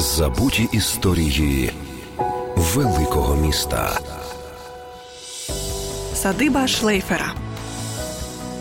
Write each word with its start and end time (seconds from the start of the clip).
Забуті 0.00 0.68
історії 0.72 1.72
великого 2.56 3.36
міста. 3.36 4.00
Садиба 6.14 6.68
Шлейфера. 6.68 7.34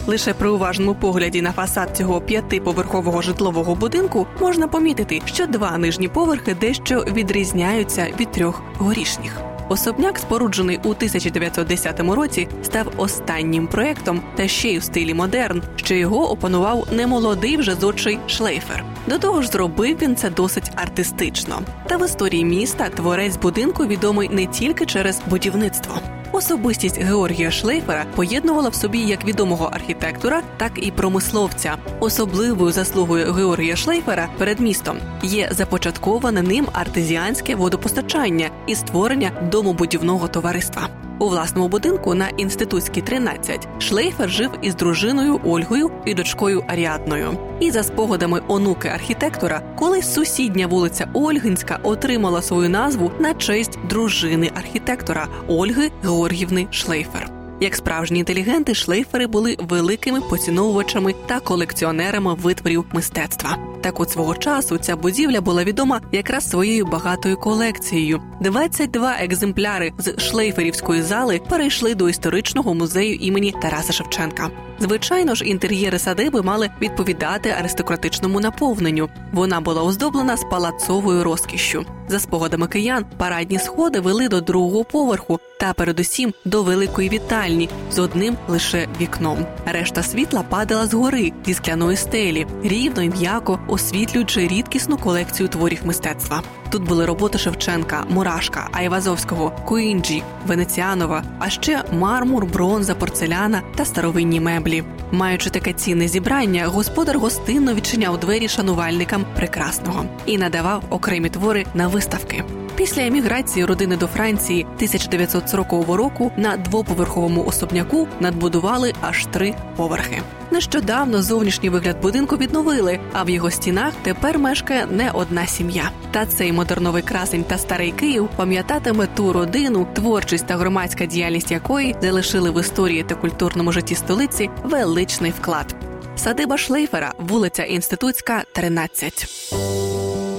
Лише 0.08 0.34
при 0.34 0.50
уважному 0.50 0.96
погляді 0.96 1.42
на 1.42 1.52
фасад 1.52 1.98
цього 1.98 2.22
п'ятиповерхового 2.22 3.22
житлового 3.22 3.76
будинку 3.76 4.28
можна 4.40 4.68
помітити, 4.68 5.22
що 5.26 5.48
два 5.48 5.78
нижні 5.78 6.08
поверхи 6.08 6.54
дещо 6.54 7.00
відрізняються 7.00 8.08
від 8.20 8.32
трьох 8.32 8.62
горішніх. 8.78 9.42
Особняк, 9.70 10.20
споруджений 10.20 10.78
у 10.78 10.90
1910 10.90 12.00
році, 12.00 12.48
став 12.64 12.94
останнім 12.98 13.68
проектом 13.68 14.22
та 14.36 14.48
ще 14.48 14.70
й 14.70 14.78
у 14.78 14.82
стилі 14.82 15.14
модерн, 15.14 15.64
що 15.76 15.96
його 15.96 16.32
опанував 16.32 16.88
немолодий 16.92 17.58
вже 17.58 17.76
зодчий 17.76 18.20
шлейфер. 18.28 18.84
До 19.08 19.18
того 19.18 19.42
ж, 19.42 19.48
зробив 19.48 19.98
він 20.02 20.16
це 20.16 20.30
досить 20.30 20.72
артистично. 20.76 21.62
Та 21.88 21.98
в 21.98 22.06
історії 22.06 22.46
міста 22.46 22.90
творець 22.90 23.38
будинку 23.38 23.86
відомий 23.86 24.30
не 24.30 24.46
тільки 24.46 24.86
через 24.86 25.22
будівництво. 25.30 26.00
Особистість 26.32 27.02
Георгія 27.02 27.52
Шлейфера 27.52 28.06
поєднувала 28.16 28.70
в 28.70 28.76
собі 28.76 29.00
як 29.00 29.26
відомого 29.26 29.66
архітектора, 29.66 30.42
так 30.58 30.72
і 30.76 30.92
промисловця. 30.92 31.78
Особливою 32.00 32.72
заслугою 32.72 33.34
Георгія 33.34 33.76
Шлейфера 33.76 34.30
перед 34.38 34.60
містом 34.60 34.98
є 35.24 35.50
започатковане 35.52 36.42
ним 36.42 36.68
артезіанське 36.74 37.56
водопостачання 37.56 38.50
і 38.68 38.76
створення 38.76 39.32
домобудівного 39.52 40.28
товариства. 40.28 41.07
У 41.20 41.30
власному 41.30 41.68
будинку 41.68 42.16
на 42.16 42.30
інститутській 42.30 43.02
13 43.02 43.68
Шлейфер 43.80 44.30
жив 44.30 44.50
із 44.62 44.76
дружиною 44.76 45.42
Ольгою 45.46 45.92
і 46.06 46.14
дочкою 46.14 46.64
Аріадною. 46.68 47.38
І 47.60 47.72
за 47.72 47.84
спогадами 47.84 48.42
онуки 48.48 48.88
архітектора, 48.88 49.62
колись 49.76 50.14
сусідня 50.14 50.68
вулиця 50.68 51.08
Ольгинська 51.14 51.80
отримала 51.84 52.42
свою 52.42 52.70
назву 52.70 53.12
на 53.20 53.34
честь 53.34 53.80
дружини 53.90 54.52
архітектора 54.56 55.28
Ольги 55.48 55.92
Георгівни 56.04 56.68
Шлейфер. 56.72 57.32
Як 57.60 57.76
справжні 57.76 58.20
інтелігенти, 58.20 58.76
шлейфери 58.76 59.28
були 59.28 59.58
великими 59.60 60.22
поціновувачами 60.22 61.16
та 61.26 61.40
колекціонерами 61.40 62.34
витворів 62.34 62.86
мистецтва. 62.94 63.58
Так 63.82 64.00
от 64.00 64.12
свого 64.12 64.36
часу 64.36 64.78
ця 64.78 64.96
будівля 64.96 65.42
була 65.42 65.64
відома 65.64 66.02
якраз 66.12 66.50
своєю 66.50 66.86
багатою 66.86 67.38
колекцією. 67.38 68.22
22 68.42 69.16
екземпляри 69.20 69.94
з 69.98 70.20
шлейферівської 70.20 71.02
зали 71.02 71.42
перейшли 71.50 71.96
до 71.96 72.10
історичного 72.10 72.74
музею 72.74 73.16
імені 73.16 73.54
Тараса 73.62 73.94
Шевченка. 73.94 74.50
Звичайно 74.80 75.36
ж, 75.36 75.46
інтер'єри 75.46 76.00
садиби 76.00 76.42
мали 76.42 76.70
відповідати 76.82 77.50
аристократичному 77.50 78.40
наповненню. 78.40 79.10
Вона 79.34 79.62
була 79.62 79.84
оздоблена 79.84 80.38
з 80.38 80.44
палацовою 80.44 81.24
розкішшю. 81.24 81.86
За 82.08 82.20
спогадами 82.20 82.68
киян, 82.68 83.06
парадні 83.18 83.60
сходи 83.60 84.00
вели 84.00 84.28
до 84.28 84.42
другого 84.42 84.84
поверху 84.84 85.40
та, 85.60 85.74
передусім, 85.74 86.34
до 86.46 86.64
великої 86.64 87.10
вітальні 87.10 87.70
з 87.92 88.00
одним 88.00 88.38
лише 88.48 88.88
вікном. 89.02 89.46
Решта 89.66 90.04
світла 90.04 90.44
падала 90.50 90.88
згори 90.88 91.32
зі 91.46 91.54
скляної 91.54 91.98
стелі, 91.98 92.48
рівно 92.64 93.04
і 93.04 93.10
м'яко 93.10 93.60
освітлюючи 93.68 94.48
рідкісну 94.48 94.98
колекцію 94.98 95.50
творів 95.50 95.82
мистецтва. 95.86 96.44
Тут 96.70 96.84
були 96.84 97.06
роботи 97.06 97.38
Шевченка, 97.38 98.04
Мурашка, 98.10 98.70
Айвазовського, 98.72 99.52
Куінджі, 99.66 100.24
Венеціанова, 100.48 101.24
а 101.40 101.50
ще 101.50 101.84
мармур, 101.94 102.46
бронза, 102.46 102.96
порцеляна 102.96 103.62
та 103.76 103.86
старовинні 103.86 104.40
меблі. 104.40 104.84
Маючи 105.12 105.50
таке 105.50 105.74
цінне 105.74 106.08
зібрання, 106.08 106.68
господар 106.68 107.18
гостинно 107.18 107.74
відчиняв 107.74 108.20
двері 108.20 108.48
шанувальникам 108.48 109.26
прекрасного 109.36 110.06
і 110.26 110.38
надавав 110.38 110.84
окремі 110.90 111.30
твори 111.30 111.66
на 111.74 111.88
виставки. 111.88 112.44
Після 112.78 113.06
еміграції 113.06 113.66
родини 113.66 113.98
до 113.98 114.08
Франції 114.08 114.64
1940 114.64 115.72
року 115.72 116.32
на 116.38 116.58
двоповерховому 116.58 117.46
особняку 117.46 118.08
надбудували 118.20 118.94
аж 119.02 119.26
три 119.26 119.56
поверхи. 119.76 120.22
Нещодавно 120.52 121.22
зовнішній 121.22 121.70
вигляд 121.70 122.02
будинку 122.02 122.38
відновили, 122.38 123.00
а 123.14 123.24
в 123.24 123.30
його 123.30 123.52
стінах 123.52 123.94
тепер 124.02 124.40
мешкає 124.40 124.86
не 124.92 125.12
одна 125.12 125.48
сім'я. 125.48 125.92
Та 126.12 126.26
цей 126.26 126.52
модерновий 126.52 127.04
красень 127.04 127.44
та 127.44 127.58
старий 127.58 127.92
Київ 127.92 128.30
пам'ятатиме 128.36 129.08
ту 129.08 129.34
родину, 129.34 129.88
творчість 129.94 130.48
та 130.48 130.58
громадська 130.58 131.06
діяльність 131.06 131.52
якої 131.52 131.96
залишили 132.02 132.52
в 132.52 132.60
історії 132.60 133.04
та 133.04 133.16
культурному 133.16 133.72
житті 133.72 133.96
столиці 133.96 134.50
величний 134.64 135.32
вклад. 135.32 135.76
Садиба 136.16 136.58
Шлейфера, 136.58 137.14
вулиця 137.18 137.64
Інститутська, 137.64 138.44
13. 138.54 139.87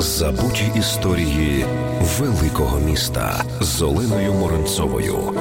Забуті 0.00 0.72
історії 0.76 1.66
великого 2.18 2.78
міста 2.78 3.44
з 3.60 3.82
Оленою 3.82 4.32
Моренцовою. 4.34 5.34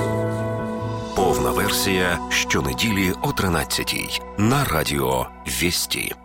Повна 1.16 1.52
версія 1.52 2.20
щонеділі 2.30 3.12
о 3.22 3.28
13-й 3.28 4.22
на 4.38 4.66
радіо 4.66 5.28
Вісті. 5.48 6.16